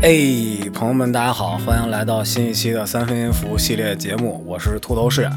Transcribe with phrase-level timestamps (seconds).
[0.00, 0.12] 哎，
[0.72, 5.28] 朋友们，大家好，欢迎来到新一期的三分音符系列节目，我是秃头士。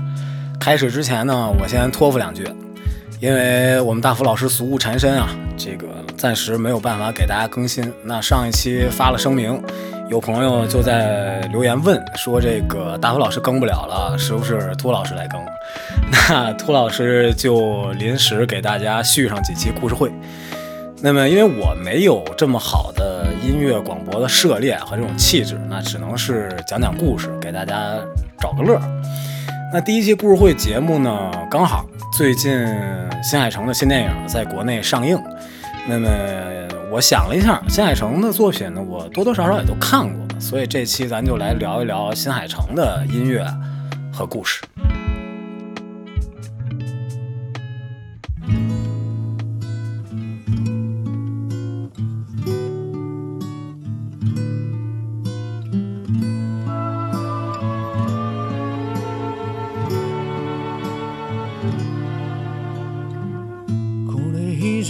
[0.59, 2.47] 开始之前呢，我先托付两句，
[3.19, 7.91] 因为我们大福老师俗务缠身啊，这个暂时没有办法给大家更新。
[8.05, 9.59] 那上一期发了声明，
[10.11, 15.41] 有朋友就在留言问说，这个大福老师更不了了，是不是秃老师来更？
[16.11, 20.11] 那秃老师就临时给大家续上几期故事会。
[21.03, 23.00] 那么，因为我没有这么好的。
[23.43, 27.75] 音乐广博的涉猎和这种气质，那只能是讲讲故事，给大家
[28.39, 28.81] 找个乐儿。
[29.73, 32.51] 那第一期故事会节目呢，刚好最近
[33.23, 35.19] 新海诚的新电影在国内上映，
[35.87, 36.07] 那么
[36.91, 43.43] 我想了一下，新海诚的作品呢，我多多少少也都看过，所以这期咱就来聊一聊新海诚的音乐
[44.13, 44.61] 和故事。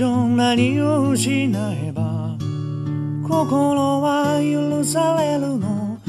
[0.02, 2.36] 上何を失えば
[3.24, 6.00] 心は許されるの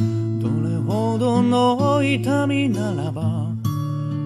[0.41, 3.23] どれほどの痛みならば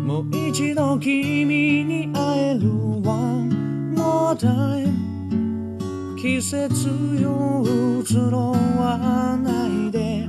[0.06, 1.44] もう一度君
[1.84, 2.70] に会える
[3.04, 6.86] One more time 季節
[7.20, 7.64] よ
[8.04, 10.28] 移ろわないで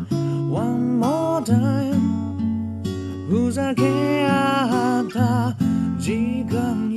[0.49, 1.93] One more time
[3.29, 3.83] ふざけ
[4.27, 5.55] 合った
[6.01, 6.96] 時間よ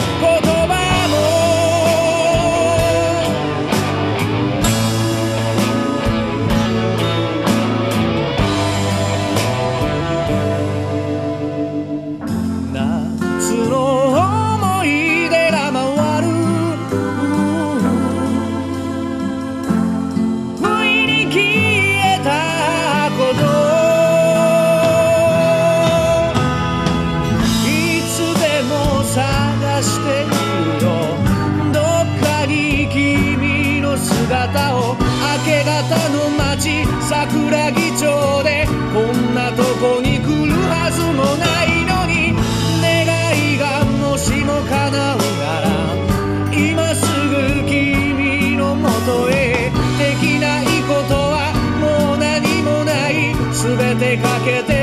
[53.99, 54.78] 出かけて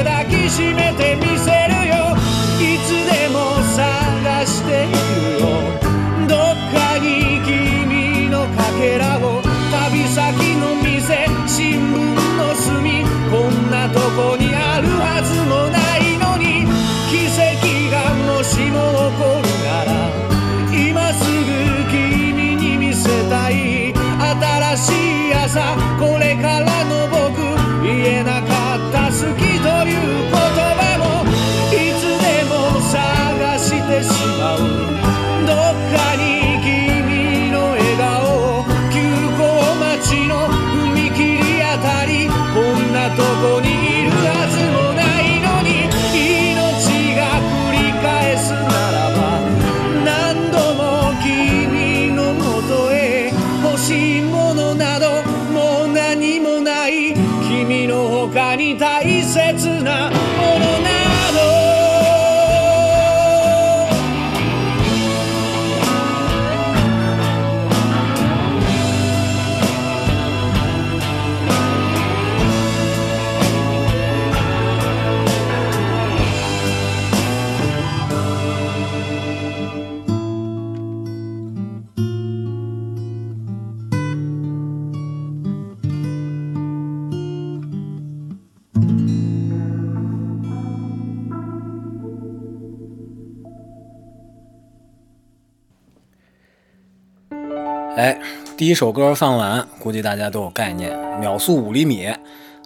[98.57, 102.07] 第一首歌放完，估计大家都有概念，《秒速五厘米》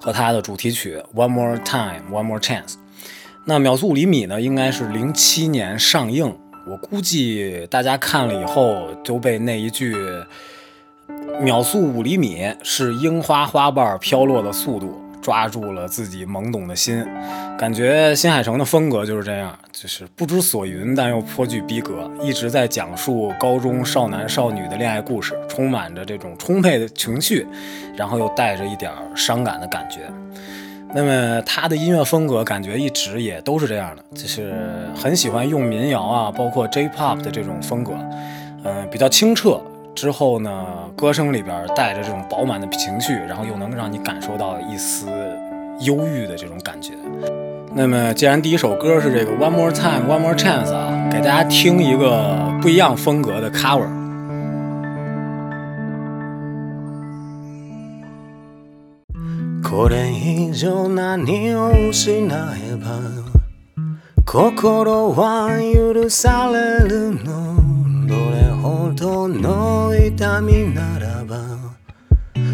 [0.00, 2.62] 和它的主题曲《One More Time, One More Chance》。
[3.44, 6.32] 那《秒速五厘米》呢，应该是零七年上映，
[6.68, 9.92] 我估计大家看了以后就被那一句
[11.42, 14.99] “秒速五厘米”是樱花花瓣飘落的速度。
[15.22, 17.04] 抓住了自己懵懂的心，
[17.58, 22.10] 感觉新海诚的风格就是这样，就是不知所云，但又颇具逼格。
[22.22, 27.46] 一直在讲述高中少男少女的恋爱故事，充满着这种充沛的情绪，
[27.96, 30.00] 然后又带着一点伤感的感觉。
[30.92, 34.54] 那么他的音乐风格感觉一直也都是这样的，就是
[34.96, 37.92] 很喜欢用民谣啊，包括 J-pop 的这种风格，
[38.64, 39.60] 嗯，比较清澈。
[39.94, 40.64] 之后呢，
[40.96, 45.06] 歌声里边带着这种饱满的情绪，然后又能让你感受到一丝
[45.80, 46.92] 忧郁的这种感觉。
[47.74, 53.88] 那么，既然第一首歌是这个 One More Time, One More Chance 啊，给大家听一个不一样风格的 Cover。
[68.94, 71.38] どの痛みならば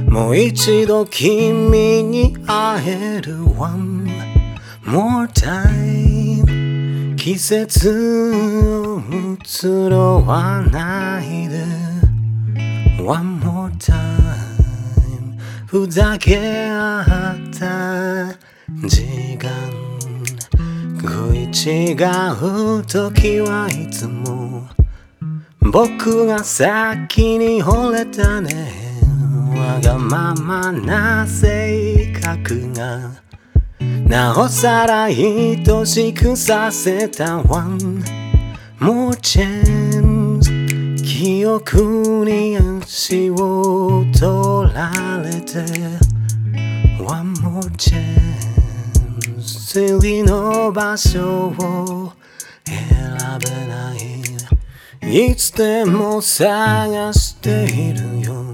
[0.08, 1.52] もう一度君
[2.04, 4.06] に会える One
[4.86, 8.32] more time 季節
[8.64, 11.62] を移ろわないで
[13.02, 13.96] One more time
[15.66, 18.32] ふざけ合った
[18.88, 19.50] 時間
[21.00, 24.45] 食い違う時はいつも
[25.72, 28.70] 僕が先に惚れたね
[29.56, 33.10] わがままな性格が
[33.80, 35.16] なおさら愛
[35.84, 38.04] しくさせたワン
[38.78, 40.00] もうチェ
[40.36, 44.91] ンジ記憶に足を取ら
[45.24, 45.64] れて
[47.02, 52.12] ワンもチェンス次の場所を
[52.64, 53.16] 選
[55.08, 58.44] いつでも探しているよ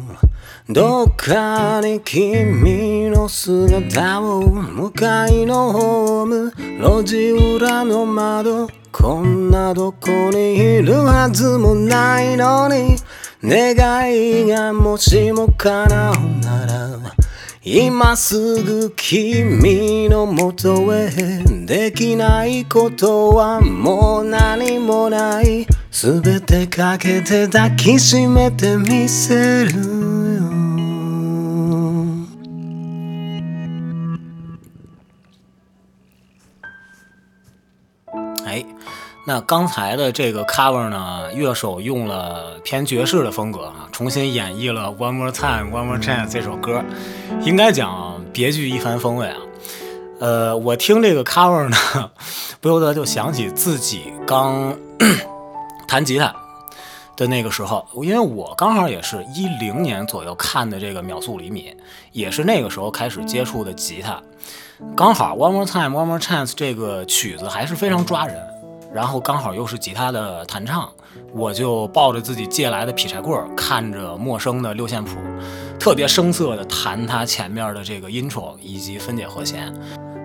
[0.68, 12.96] どっかに君の姿を向かいのホーム路地裏の窓こんなどこにいるはずもないのに
[13.42, 16.98] 願いがもしも叶うなら
[17.64, 21.08] 今すぐ君のもとへ
[21.64, 26.08] できないことはもう何もない哎，
[39.26, 46.82] 那刚才的这个 cover 呢，乐手用了偏爵士的风格啊，重新演绎了《One More Chance》《One More Chance》这首歌，
[47.42, 49.36] 应该讲别具一番风味啊。
[50.20, 51.76] 呃，我听这个 cover 呢，
[52.62, 54.74] 不由得就想起自己刚。
[55.92, 56.34] 弹吉他，
[57.18, 61.70] 的那个时候，因为我刚好也是一零年左右看的这个秒速五厘米，
[62.12, 64.18] 也是那个时候开始接触的吉他，
[64.96, 68.34] 刚好 one more time one more chance 这个曲子还是非常抓人，
[68.90, 70.88] 然后刚好又是吉他的弹唱，
[71.34, 75.18] 我就抱着自己借来的劈柴棍，看着陌生的六线谱，
[75.78, 79.70] 特别生涩的弹他前面的这个 intro 以及分解和弦，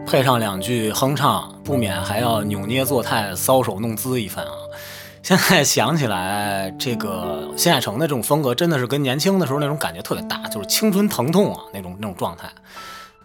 [0.07, 4.51] 配上两句哼唱，不免还要扭捏作态，搔首弄姿一番啊。
[5.27, 12.47] 现在想起来，这个《新海城》的这种风格，真的是跟年轻的时候那种感觉特别大，就是青春疼痛啊那种那种状态。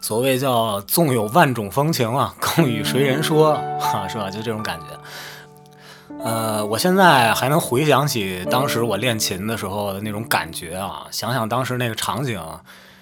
[0.00, 4.28] 所谓叫“纵有万种风情啊，更与谁人说”啊，是吧？
[4.28, 6.16] 就这种感觉。
[6.24, 12.42] 呃，我现在还能回想起当时我练琴的时候的那种感觉啊，想想当时那个场景，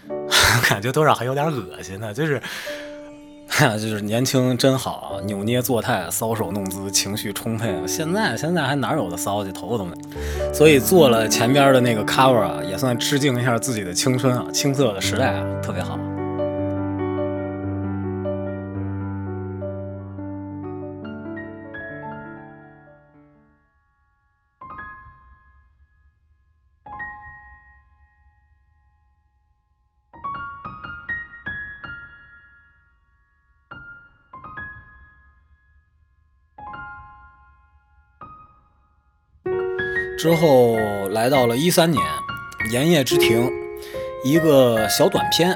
[0.68, 2.38] 感觉多少还有点恶心呢，就是。
[3.78, 7.74] 就是年轻真好，扭捏作态，搔首弄姿，情绪充沛。
[7.86, 9.92] 现在现在还哪有的骚气，头发都没。
[10.52, 15.98] 所以做了前边的那个 cover 啊，也算致敬一下自己的青春啊，青涩的时代啊，特别好。
[40.20, 40.76] 之后
[41.12, 41.98] 来到了一三年，
[42.70, 43.46] 《盐业之庭》
[44.22, 45.50] 一个小短片，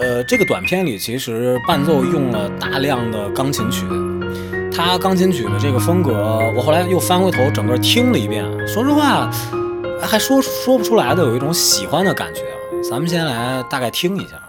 [0.00, 3.84] 呃，这个短片里其实伴奏用了大量的钢琴曲，
[4.74, 9.30] 它钢琴曲的这个风格，我后来又翻回头整个听了一遍，说实话，
[10.00, 12.40] 还说说不出来的，有一种喜欢的感觉。
[12.90, 14.45] 咱们先来大概听一下。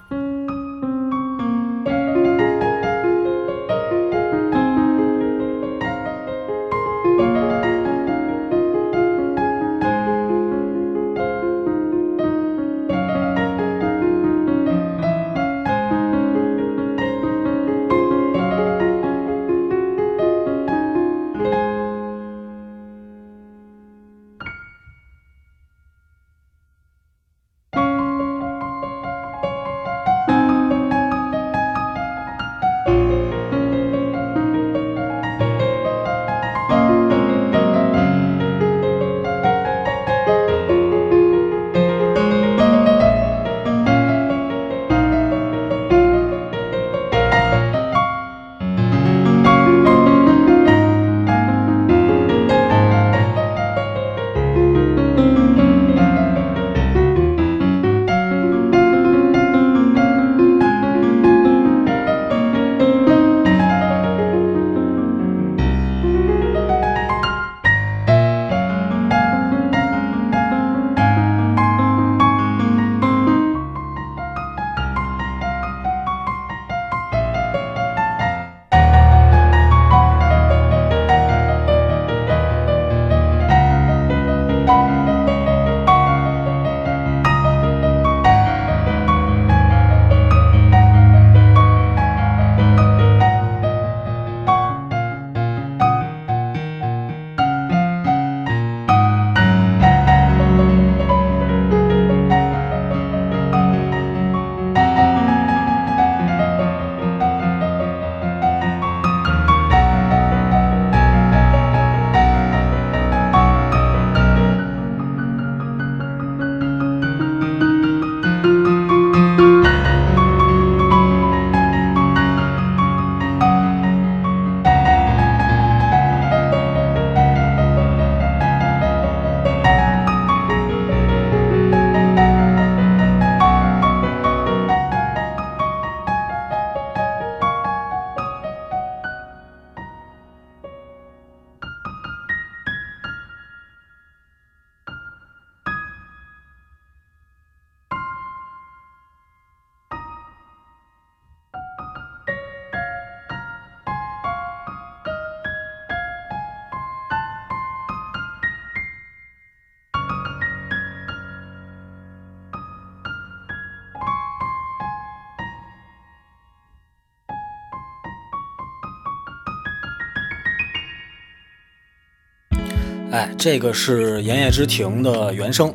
[173.38, 175.72] 这个是《盐野之庭》的原声，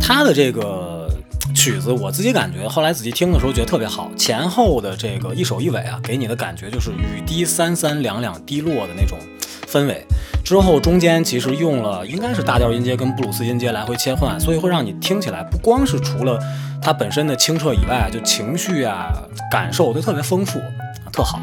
[0.00, 1.08] 它的这个
[1.54, 4.08] 曲子，我自己感觉后来仔细听的时候，觉得特别好。
[4.16, 9.18] 前后的这个一首一尾啊，给你的感觉就是雨滴三三两两滴落的那种
[9.68, 10.04] 氛围。
[10.44, 16.38] 之后中间其实用了应该是大调音阶跟布鲁斯音阶来回切换，所以会让你听起来不光是除了
[16.80, 19.12] 它本身的清澈以外，就情绪啊、
[19.50, 20.60] 感受都特别丰富，
[21.12, 21.40] 特好。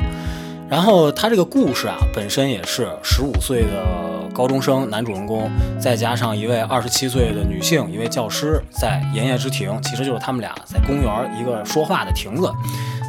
[0.69, 4.18] 然后它这个故事啊，本身也是十五岁的。
[4.33, 12.47] 高中生男主人公，再加上一位二十七岁的女性，一位教师，在岩夜之庭，其实就是他们俩在公园一个说话的亭子，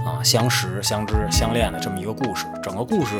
[0.06, 2.46] 啊，相识、相知、相恋的这么一个故事。
[2.62, 3.10] 整个故事，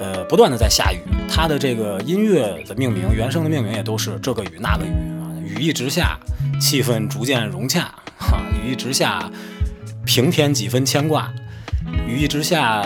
[0.00, 4.90] 呃，不断的在下雨，它的这个音乐的命名、原声的命名也都是这个雨、那个雨
[5.20, 5.32] 啊。
[5.44, 6.18] 雨一直下，
[6.60, 7.82] 气氛逐渐融洽，
[8.18, 9.30] 哈，雨一直下，
[10.04, 11.30] 平添几分牵挂，
[12.08, 12.80] 雨一直下，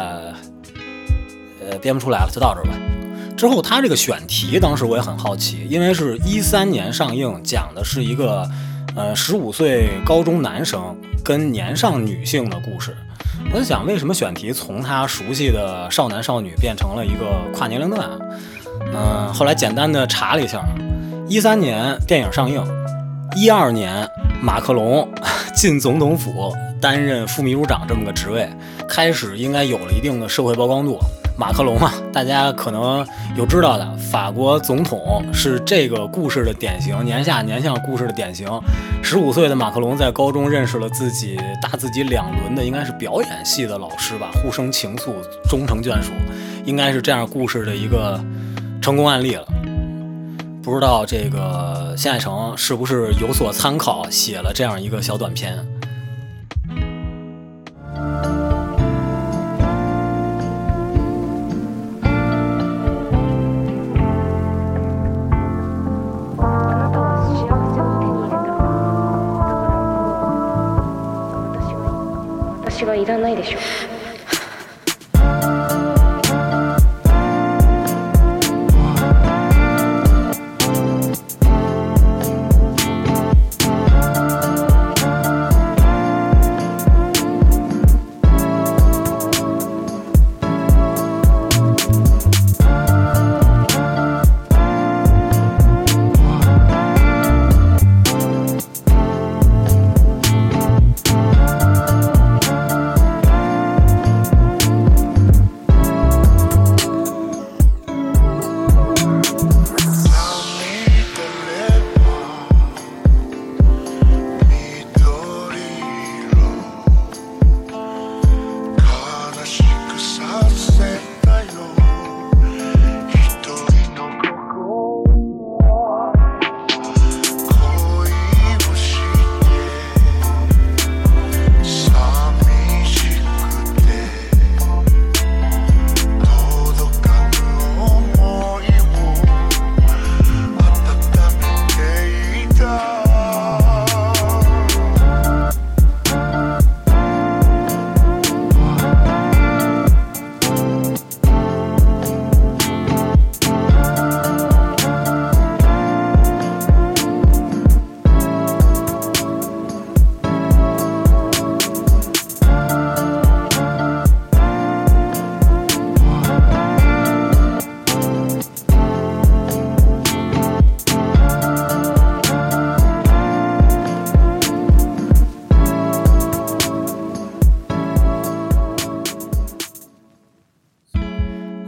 [1.62, 2.74] 呃，编不出来了，就到这儿吧。
[3.40, 8.46] 之后，他这个选题当时我也很好奇，因为是一三年上映，讲的是一个，
[8.94, 10.94] 呃，十五岁高中男生
[11.24, 12.94] 跟年上女性的故事。
[13.50, 17.24] 我在想，为什么选题从他熟悉的少男少女变成了一个
[17.56, 18.10] 跨年龄段？
[18.92, 20.62] 嗯，后来简单的查了一下，
[21.26, 22.62] 一三年电影上映，
[23.34, 24.06] 一二年
[24.42, 25.08] 马克龙
[25.56, 28.46] 进总统府担任副秘书长这么个职位，
[28.86, 30.98] 开始应该有了一定的社会曝光度。
[31.40, 32.98] 马克龙嘛，大家可能
[33.34, 38.46] 有知道的，法国总统是这个故事的典型，年下年下故事的典型。
[39.02, 45.14] 十五岁的马克龙在高中认识了自己大自己两轮的，应该是表演系的老师吧，互生情愫，
[45.48, 46.12] 终成眷属，
[46.66, 48.20] 应该是这样故事的一个
[48.82, 49.46] 成功案例了。
[50.62, 55.66] 不知道这个新海诚是不是有所参考，写了这样一个小短片。
[73.34, 73.58] ないでしょ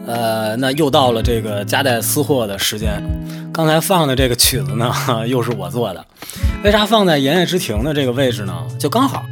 [0.06, 3.00] 呃，那又到了这个夹带私货的时间。
[3.52, 4.92] 刚才放的这个曲子呢，
[5.28, 6.04] 又是我做的。
[6.64, 8.52] 为啥放在《炎夜之庭》的这个位置呢？
[8.78, 9.22] 就刚好，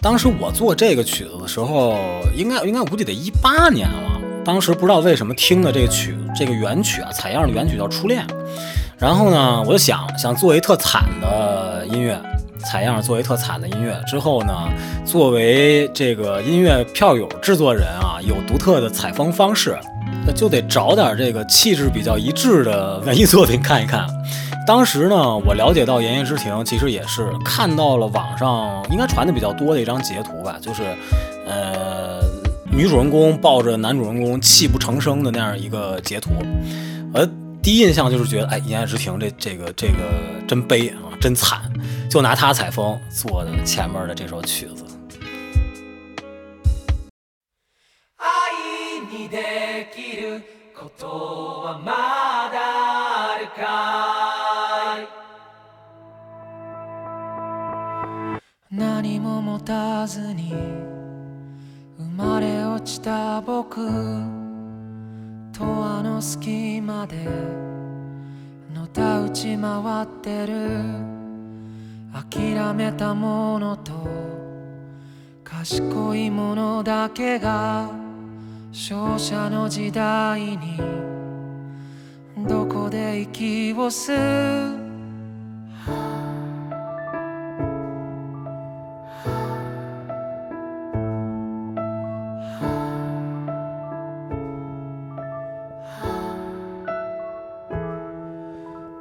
[0.00, 1.96] 当时我做这个曲子的时候，
[2.34, 4.20] 应该应该估计得一八年了。
[4.44, 8.24] 当时不知道为什么听的这个曲，这个原曲啊，采样的原曲叫《初恋》。
[8.98, 12.18] 然后呢，我就想想做一特惨的音乐
[12.60, 14.52] 采样，做一特惨的音乐之后呢，
[15.04, 19.76] 作为这个音乐票友制作人啊，有独特的采风方式。
[20.26, 24.06] 那就得找点这个气质比较一致的文艺作品看一看。
[24.66, 30.82] 当时呢，我了解到《言叶之庭》其实也是看到了网上应该传的比较多的一张截图吧，就是，
[31.46, 32.18] 呃，
[32.68, 36.30] 女主人公抱着男主人公泣不成声的那样一个截图。
[37.14, 37.24] 我
[37.62, 39.98] 第一印象就是觉得，哎，《言叶之庭》这这个这个
[40.48, 41.60] 真悲啊，真惨！
[42.10, 44.85] 就拿他采风做的前面的这首曲子。
[49.16, 50.42] にできる
[50.78, 51.84] ことはま
[52.52, 52.58] だ
[53.32, 53.64] あるか
[58.70, 60.52] い何も持たずに
[61.98, 63.76] 生まれ落ちた僕
[65.52, 67.16] とあの隙間で
[68.74, 70.84] のたうち回ってる
[72.12, 73.92] 諦めたものと
[75.42, 78.04] 賢いものだけが
[78.78, 80.76] 勝者の時代に
[82.46, 84.78] どこで息を吸う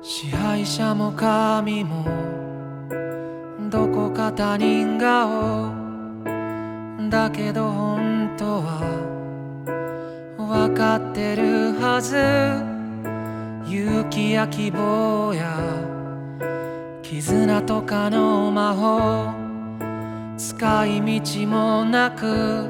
[0.01, 2.05] 支配者も神も
[3.69, 5.69] どこか他人顔
[7.09, 9.14] だけど本当は
[10.75, 12.15] かってるはず
[13.73, 15.57] 勇気や希望や
[17.01, 22.67] 絆とかの魔法使い道もなく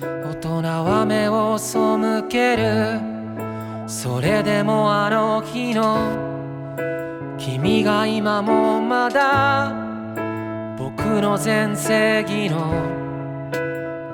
[0.00, 1.76] 大人は目を背
[2.28, 3.00] ける
[3.90, 9.70] それでもあの日の君が今もまだ
[10.78, 12.72] 僕の全盛期の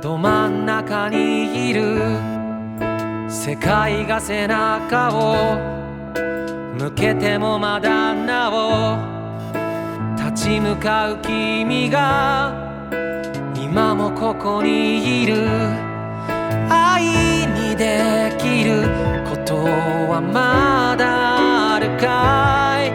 [0.00, 2.33] ど真ん中にいる
[3.46, 5.36] 世界が背中を
[6.78, 8.96] 向けてもまだなお
[10.30, 12.54] 立ち向かう君が
[13.54, 15.34] 今もここにいる
[16.72, 17.02] 愛
[17.48, 18.88] にできる
[19.28, 19.56] こと
[20.08, 22.90] はまだあるかい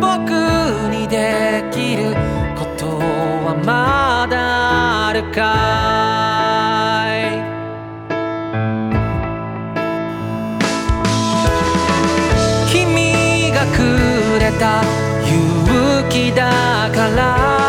[0.00, 0.32] 僕
[0.96, 2.14] にできる
[2.56, 6.19] ことはまだあるかい
[14.60, 14.82] た
[15.24, 17.66] 勇気だから」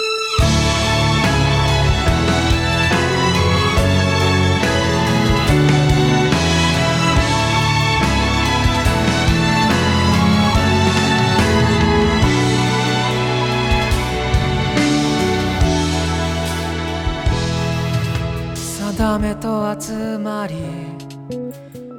[19.21, 20.57] めと集まり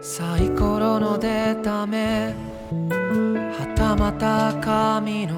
[0.02, 2.45] サイコロの出た目
[3.98, 5.36] また神の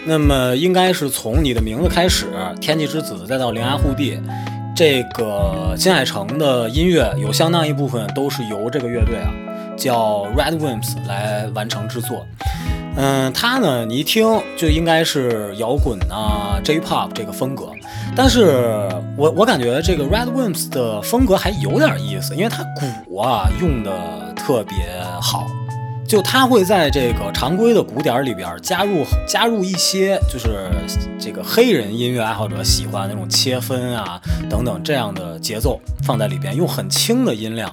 [0.05, 2.27] 那么，应该是从你的名字开始，
[2.59, 4.13] 《天气之子》再到《悬崖护地》，
[4.73, 9.27] 这个金海城的音乐有相当一部分都是由这个乐队啊，
[9.77, 12.25] 叫 r e d w i m p s 来完成制作。
[12.95, 14.23] 嗯，他呢，你一听
[14.55, 17.71] 就应该是摇滚啊、J-pop 这个风格。
[18.19, 18.55] 但是
[19.15, 22.63] 我我感觉这个 Red Wimps 的风格还有点意思，因为它
[23.05, 24.75] 鼓啊用的特别
[25.21, 25.45] 好，
[26.07, 30.67] 就他会在这个常规的鼓点里边加入加入一些就是
[31.19, 37.71] 这个黑人音乐爱好者喜欢那种切分啊等等这样的节奏放在里边，用很轻的音量。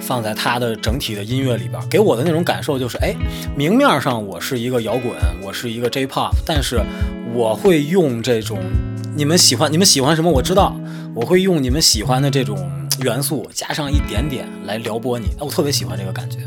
[0.00, 3.14] 放在他的整体的音乐里边，给我的那种感受就是，哎，
[3.56, 6.80] 明面上我是一个摇滚，我是一个 J-pop，但是
[7.34, 8.58] 我会用这种
[9.16, 10.76] 你们喜欢、你们喜欢什么，我知道，
[11.14, 12.56] 我会用你们喜欢的这种
[13.02, 15.26] 元素，加上一点点来撩拨你。
[15.38, 16.38] 哎，我特别喜欢这个感觉。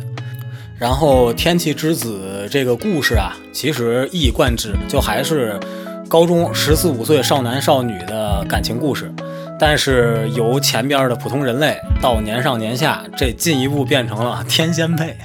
[0.77, 5.59] 然后《天气之子》这个故事啊，其实一以贯之，就还是
[6.07, 9.11] 高中十四五岁少男少女的感情故事。
[9.59, 15.17] 但是由前边的普通人类到年上年下，这进一步变成了天仙配。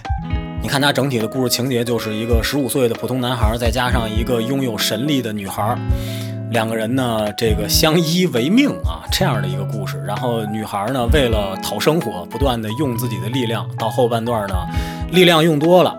[0.63, 5.77] 你看它整体的故事情节，就是一个十五岁的普通男孩，再加上一个拥有神力的女孩，
[6.51, 10.03] 两个人呢，这个相依为命啊，这样的一个故事。
[10.07, 13.69] 然后女孩呢，为了讨生活，不断的用自己的力量。
[13.77, 14.55] 到后半段呢，
[15.11, 15.95] 力量用多了，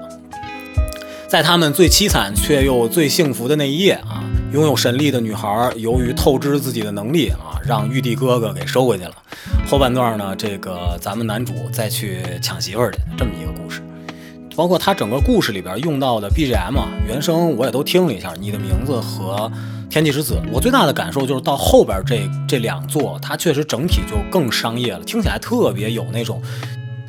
[1.27, 7.52] 在他们最凄惨却又最幸福的那一夜啊，拥有神力的女孩由于透支自己的能力啊。
[7.65, 9.13] 让玉帝哥哥给收回去了。
[9.67, 13.81] 后半段呢，这个咱们男主再去抢媳妇儿去，这么一个故事。
[14.55, 18.33] 包括他整个故事里边用到的 BGM 原声，我也都听了一下。
[18.39, 19.51] 你的名字和
[19.89, 26.39] 天气之子，我最大的感受就是到后边这这两座，它确实整体就更商业了，听起来特别有那种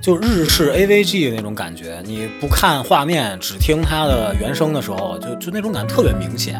[0.01, 2.01] 就日式 AVG 的那种感觉。
[2.07, 6.59] 你不看画面，只听它的原声的时候，就就那种感觉特别明显。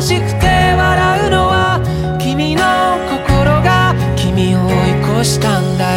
[0.07, 1.83] しくて笑うのは
[2.17, 2.63] 君の
[3.27, 5.95] 心が君を追い越したんだ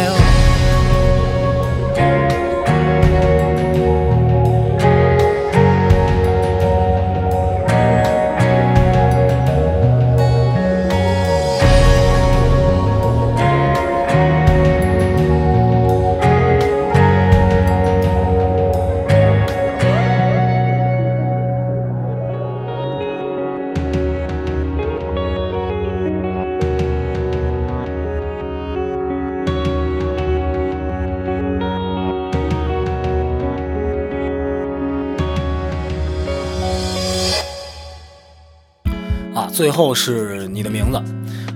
[39.81, 41.01] 后是你的名字，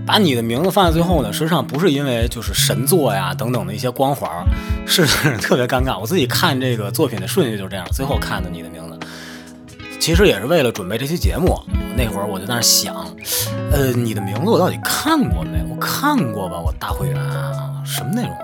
[0.03, 4.27] 把你的名字放在最后呢，实际上不是因为就是神作呀等等的一些光环，
[4.87, 5.05] 是
[5.37, 5.95] 特别尴尬。
[5.99, 8.97] 我自己看这个作品的顺序就是这样，最后看的你的名字，
[9.99, 11.55] 其实也是为了准备这期节目。
[11.95, 12.95] 那会儿我就在那想，
[13.71, 15.63] 呃，你的名字我到底看过没？
[15.69, 17.53] 我看过吧，我大会员啊，
[17.85, 18.35] 什么内容？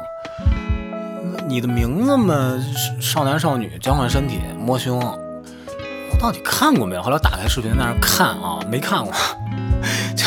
[1.49, 2.57] 你的名字嘛，
[3.01, 6.93] 少男少女交换身体摸胸，我到底看过没？
[6.95, 7.01] 有？
[7.01, 9.11] 后来打开视频在那看啊，没看过。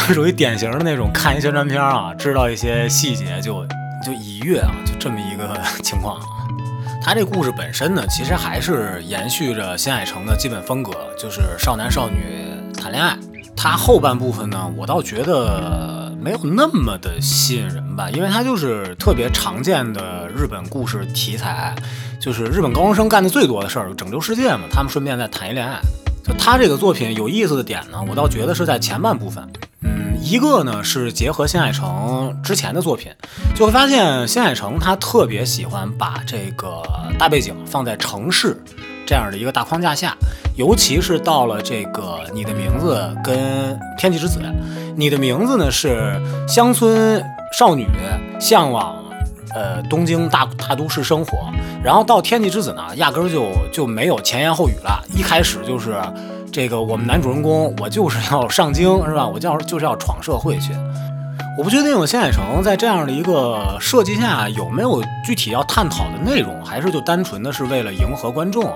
[0.12, 3.64] 属于典型的那种看一宣传片啊，知道一些细节就
[4.04, 6.20] 就一跃啊，就这么一个 情况。
[7.02, 12.16] 他这故事本身呢，其实还是延续着新海诚的基本风格，就是少男少女
[12.76, 13.16] 谈恋爱。
[13.56, 21.74] 他后半部分呢，我倒觉得没有那么的吸引人吧，因为他就是特别常见的日本故事题材，
[22.20, 25.80] 就是日本高中生干的最多的事儿，拯救世界嘛，他们顺便再谈一恋爱。
[26.24, 29.46] 就他这个作品有意思的点呢，我倒觉得是在前半部分，
[29.82, 33.12] 嗯，一个呢是结合新海诚之前的作品，
[33.54, 36.82] 就会发现新海诚他特别喜欢把这个
[37.18, 38.56] 大背景放在城市
[39.06, 40.16] 这样的一个大框架下，
[40.56, 44.40] 尤其是到了这个你的名字跟天气之子，
[44.96, 47.22] 你的名字呢是乡村
[47.58, 47.86] 少女
[48.40, 49.03] 向往。
[49.54, 51.48] 呃，东京大大都市生活，
[51.82, 55.94] 然后到《天气之子》呢，压根儿就就没有前言后语了，一开始就是
[56.50, 59.24] 这个我们男主人公，我就是要上京，是吧？
[59.24, 60.72] 我叫就是要闯社会去。
[61.56, 68.64] 我不确定新海城在这样的一个设计下有没有具体要探讨的内容，还是就单纯的是为了迎合观众。
[68.64, 68.74] 啊？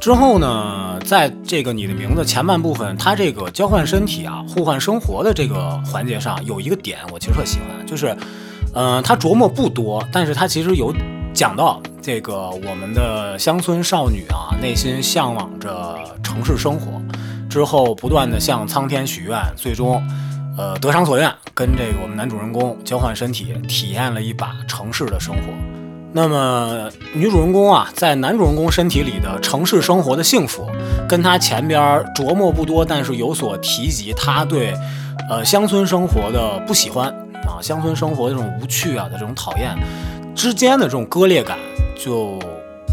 [0.00, 8.16] 之后呢，在这个你的名字前半部分，他这个交换身体啊，互换生活的这个环节上，有一个点我其实特喜欢，就是。
[8.80, 10.94] 嗯，他琢磨不多，但是他其实有
[11.34, 16.92] 讲到这个我们的乡村少女啊，内心向往着城市生活，
[17.50, 20.00] 之后不断的向苍天许愿，最终，
[20.56, 25.42] 呃，得偿所愿，跟这个我们男主人公交换身体，体验了一把城市的生活。
[26.12, 30.64] 那么女主人公啊，在男主人公身体里的城市生活的幸福，
[31.08, 31.82] 跟她前边
[32.14, 34.72] 琢磨不多，但是有所提及，她对，
[35.28, 37.12] 呃，乡村生活的不喜欢。
[37.48, 39.74] 啊，乡村生活这种无趣啊的这种讨厌
[40.36, 41.58] 之间的这种割裂感，
[41.98, 42.38] 就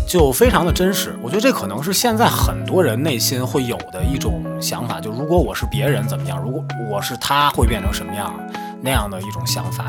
[0.08, 1.14] 就非常的真实。
[1.22, 8.34] 我觉得这可能是现在很多人内心会有的一种想法，就如果我是别人怎么样，如果我是他会变成什么样
[8.82, 9.86] 那样的一种想法。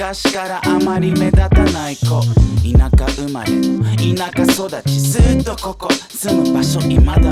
[0.00, 3.50] 昔からあまり目立たない子田舎生まれ
[4.14, 7.24] 田舎育ちずっとここ住む場所未だ同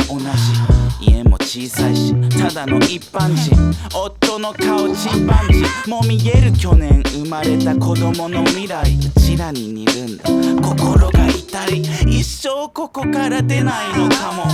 [0.98, 3.54] じ家も小さいしただの一般人
[3.96, 8.82] 夫の顔チンパンジーも見える去年生まれた子供の未来
[9.14, 10.24] うちらに似るんだ
[10.66, 11.82] 心が痛い
[12.18, 14.44] 一生ここから出ないのかも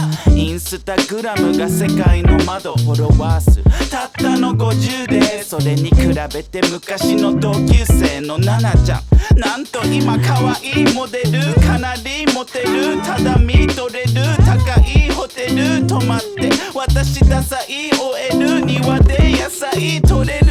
[0.79, 5.97] スタグラムが世界の窓フォロワー数たったの50でそれに比
[6.33, 8.97] べて昔の同級生のナナちゃ
[9.35, 14.13] んなんと今可愛いモデルかなりモテるただ見とれる
[14.47, 17.91] 高いホテル泊まって私ダサい
[18.33, 20.47] OL 庭で野菜取れる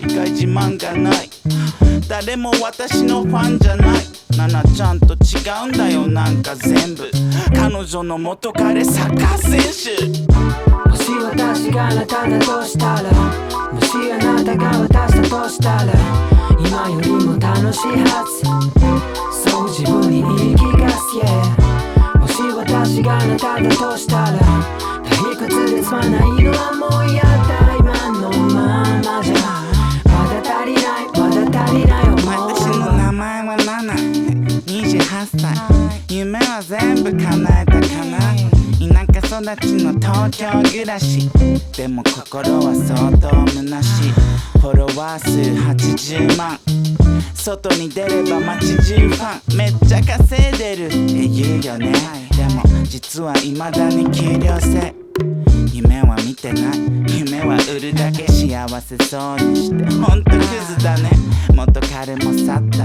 [0.00, 1.28] 意外自慢がない
[2.08, 3.98] 誰も私のファンじゃない
[4.34, 7.04] 奈々ちゃんと違うんだよなんか全部
[7.54, 13.10] 彼女の元彼サッカー選手もし私があなただとしたら
[40.30, 41.28] 境暮らし
[41.76, 44.12] でも心は相当虚しい
[44.60, 45.30] フォロワー数
[45.90, 46.58] 80万
[47.34, 54.94] 外に出れば街中ファンめっちゃ稼いでるって言うよねでも実は未だに給料制
[55.72, 56.62] 夢は見てない
[57.18, 61.10] 夢は売るだけ幸せそうにしてほんとクズだね
[61.54, 62.84] 元彼も去った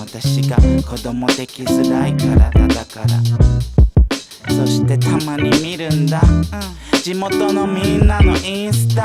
[0.00, 3.71] 私が子供できづらい体だから
[4.52, 9.04] そしてたまに見るんだ、うん、地元のみんなのインスタ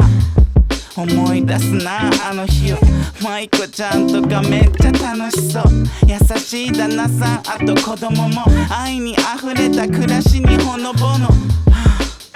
[1.01, 2.77] 思い出すなあの日を
[3.23, 5.63] マイコちゃんとかめっちゃ楽しそう
[6.05, 11.29] 優しい旦那さんあと子供も愛に溢れた暮らしにほのぼの、は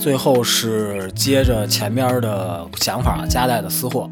[0.00, 4.11] 最后是接着前面的想法夹带的私货。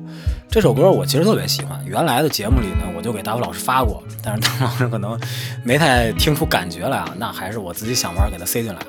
[0.50, 5.16] 这首歌我其实特别喜欢，原来的节目里呢，我就给大卫老师发过，但是大卫老师可能
[5.64, 8.80] 没太听出感觉来，啊，那还是我自己想法给他塞进来。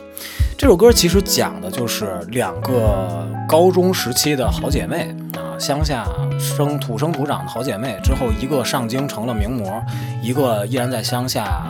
[0.57, 6.03] 这首歌其实讲的就是两个高中时期的好姐妹啊，乡下
[6.39, 9.79] 生土生土长的好姐妹，之后一个上京成了名模，
[10.23, 11.63] 一个依然在乡下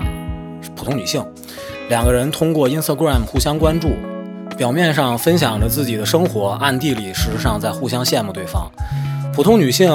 [0.74, 1.22] 普通女性，
[1.90, 3.90] 两个人通过 Instagram 互相关注，
[4.58, 8.72] 表面上分享着自己的生活，暗地里事实上在互相羡慕对方。
[9.34, 9.90] 普通女性，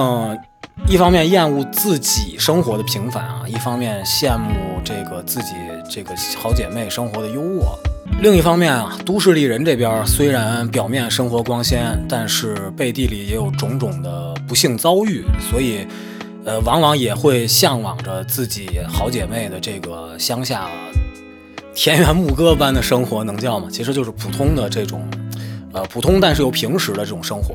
[0.88, 4.50] 一方面厌恶自己生活的平凡啊，一方面羡慕
[4.82, 5.52] 这个自己
[5.90, 6.10] 这个
[6.42, 7.64] 好姐妹生活的优渥。
[8.22, 15.86] 另一方面啊，都市丽人这边虽然表面生活光鲜，但是背地里也有种种的不幸遭遇，所以，
[16.46, 20.66] 呃，往往也会向往着自己好姐妹的这个乡下
[21.74, 23.68] 田园牧歌般的生活，能叫吗？
[23.70, 25.06] 其实就是普通的这种，
[25.74, 27.54] 呃，普通但是又平时的这种生活。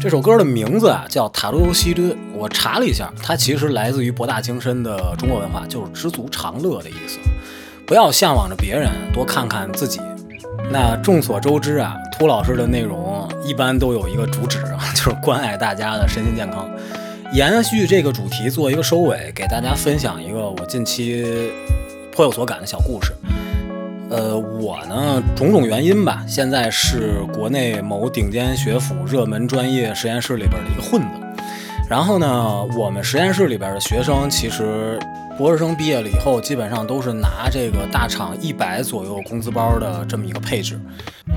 [0.00, 7.18] 这首歌的名字啊叫《塔罗西敦》，我查了一下，它其实来自于博大精深的中国文化，就是知足常乐的意思。
[7.84, 10.00] 不要向往着别人，多看看自己。
[10.70, 14.58] 那众所周知啊，秃老师的内容一般都有一个主旨，
[14.94, 16.68] 就是关爱大家的身心健康。
[17.32, 21.50] 延续这个主题做一个收尾，给大家分享一个我近期
[22.12, 23.12] 颇有所感的小故事。
[24.10, 31.44] 呃，我呢，种种原因吧，现在是国内某顶尖学府热门专业实验室里边的一个混子。
[31.90, 34.98] 然后呢，我们实验室里边的学生，其实
[35.36, 40.80] 博士生毕业了以后，基本上都是拿这个大厂一百左右工资包的这么一个配置。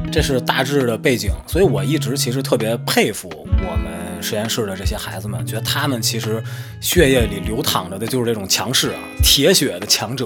[0.10, 6.42] 这是大致的背景，所以我一直其实特别佩服我们实验室的这些孩子们，觉得他们其实
[6.80, 10.26] 血液里流淌着的就是这种强势啊、铁血的强者。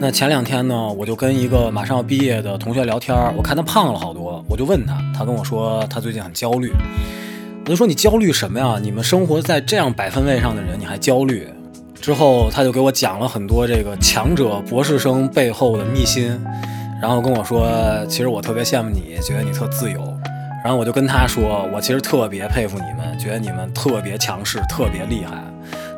[0.00, 6.70] 那前两天呢，我就跟一个马上要毕业的同学聊天儿，我看他胖了好多，我就问他，他跟我说他最近很焦虑，
[7.64, 8.78] 我就说你焦虑什么呀？
[8.82, 11.48] 你们生活在这样百分位上的人，你还焦虑？
[12.00, 16.38] 之后他就给我讲了很多这个强者博士生背后的秘辛，
[17.00, 17.68] 然后跟我说，
[18.08, 20.00] 其实我特别羡慕你，觉得你特自由。
[20.64, 25.44] 然后我就跟他说，我其实特别佩服你们，觉得你们特别强势，特别厉害。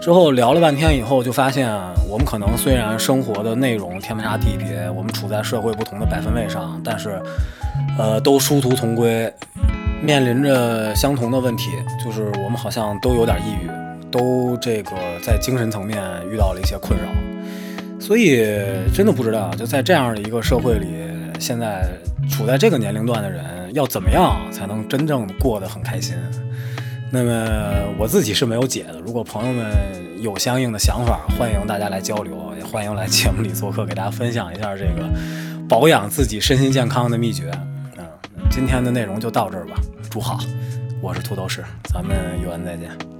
[0.06, 1.68] 之后聊了半天以后，就发现
[2.08, 7.20] 我们可能虽然生活的内容天差地别，我们处在社会不同的百分位上，但是，
[7.98, 9.28] 呃，都殊途同归，
[10.00, 11.72] 面临着相同的问题，
[12.04, 13.68] 就是我们好像都有点抑郁，
[14.08, 14.92] 都这个
[15.24, 16.00] 在精神层面
[16.30, 17.08] 遇到了一些困扰，
[17.98, 18.46] 所以
[18.94, 20.86] 真的不知道就在这样的一个社会里，
[21.40, 21.84] 现在
[22.30, 23.44] 处在这个年龄段的人
[23.74, 26.14] 要怎么样才能真正过得很开心。
[27.10, 29.00] 那么我自己是没有解的。
[29.00, 29.70] 如果朋友们
[30.20, 35.08] 有相应的想法，欢迎大家来交流，也欢迎来节目里做客，给大家分享一下这个
[35.68, 37.48] 保养自己身心健康的秘诀。
[37.96, 38.04] 嗯，
[38.50, 39.74] 今天的内容就到这儿吧。
[40.10, 40.40] 祝好，
[41.00, 43.15] 我是土豆师，咱们有缘再见。